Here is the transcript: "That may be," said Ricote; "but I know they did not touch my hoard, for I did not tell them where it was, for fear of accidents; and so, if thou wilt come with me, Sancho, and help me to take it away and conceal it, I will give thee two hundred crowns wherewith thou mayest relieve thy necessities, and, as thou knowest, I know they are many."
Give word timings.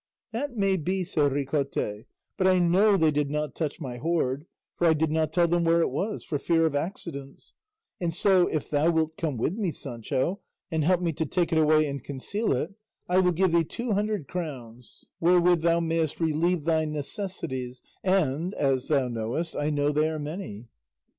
"That 0.31 0.53
may 0.55 0.77
be," 0.77 1.03
said 1.03 1.31
Ricote; 1.31 2.05
"but 2.35 2.47
I 2.47 2.57
know 2.57 2.97
they 2.97 3.11
did 3.11 3.29
not 3.29 3.53
touch 3.53 3.79
my 3.79 3.97
hoard, 3.97 4.47
for 4.75 4.87
I 4.87 4.93
did 4.95 5.11
not 5.11 5.31
tell 5.31 5.47
them 5.47 5.63
where 5.63 5.81
it 5.81 5.91
was, 5.91 6.23
for 6.23 6.39
fear 6.39 6.65
of 6.65 6.73
accidents; 6.73 7.53
and 7.99 8.11
so, 8.11 8.47
if 8.47 8.67
thou 8.67 8.89
wilt 8.89 9.15
come 9.15 9.37
with 9.37 9.53
me, 9.53 9.69
Sancho, 9.69 10.39
and 10.71 10.83
help 10.83 11.01
me 11.01 11.13
to 11.13 11.25
take 11.27 11.51
it 11.51 11.59
away 11.59 11.85
and 11.87 12.03
conceal 12.03 12.51
it, 12.51 12.73
I 13.07 13.19
will 13.19 13.31
give 13.31 13.51
thee 13.51 13.63
two 13.63 13.91
hundred 13.93 14.27
crowns 14.27 15.05
wherewith 15.19 15.61
thou 15.61 15.79
mayest 15.79 16.19
relieve 16.19 16.63
thy 16.63 16.85
necessities, 16.85 17.83
and, 18.03 18.55
as 18.55 18.87
thou 18.87 19.07
knowest, 19.07 19.55
I 19.55 19.69
know 19.69 19.91
they 19.91 20.09
are 20.09 20.17
many." 20.17 20.65